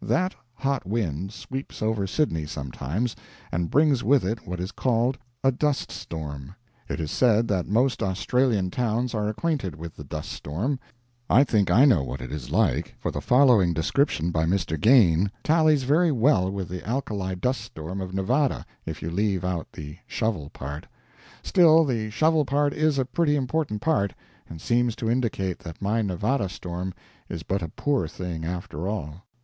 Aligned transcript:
That 0.00 0.36
hot 0.54 0.86
wind 0.86 1.32
sweeps 1.32 1.82
over 1.82 2.06
Sydney 2.06 2.46
sometimes, 2.46 3.16
and 3.50 3.72
brings 3.72 4.04
with 4.04 4.24
it 4.24 4.46
what 4.46 4.60
is 4.60 4.70
called 4.70 5.18
a 5.42 5.50
"dust 5.50 5.90
storm." 5.90 6.54
It 6.88 7.00
is 7.00 7.10
said 7.10 7.48
that 7.48 7.66
most 7.66 8.00
Australian 8.00 8.70
towns 8.70 9.14
are 9.16 9.26
acquainted 9.28 9.74
with 9.74 9.96
the 9.96 10.04
dust 10.04 10.30
storm. 10.30 10.78
I 11.28 11.42
think 11.42 11.72
I 11.72 11.86
know 11.86 12.04
what 12.04 12.20
it 12.20 12.30
is 12.30 12.52
like, 12.52 12.94
for 13.00 13.10
the 13.10 13.20
following 13.20 13.72
description 13.72 14.30
by 14.30 14.44
Mr. 14.44 14.80
Gane 14.80 15.32
tallies 15.42 15.82
very 15.82 16.12
well 16.12 16.52
with 16.52 16.68
the 16.68 16.86
alkali 16.88 17.34
duststorm 17.34 18.00
of 18.00 18.14
Nevada, 18.14 18.64
if 18.86 19.02
you 19.02 19.10
leave 19.10 19.44
out 19.44 19.72
the 19.72 19.96
"shovel" 20.06 20.50
part. 20.50 20.86
Still 21.42 21.84
the 21.84 22.10
shovel 22.10 22.44
part 22.44 22.72
is 22.72 22.96
a 22.96 23.04
pretty 23.04 23.34
important 23.34 23.80
part, 23.80 24.14
and 24.48 24.60
seems 24.60 24.94
to 24.94 25.10
indicate 25.10 25.58
that 25.58 25.82
my 25.82 26.00
Nevada 26.00 26.48
storm 26.48 26.94
is 27.28 27.42
but 27.42 27.60
a 27.60 27.66
poor 27.70 28.06
thing, 28.06 28.44
after 28.44 28.86
all. 28.86 29.22